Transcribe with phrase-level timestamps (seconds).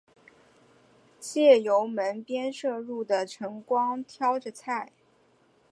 [1.19, 4.91] 借由门边射入的晨光挑著菜